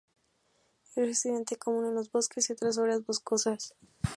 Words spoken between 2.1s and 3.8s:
bosques y otras áreas boscosas.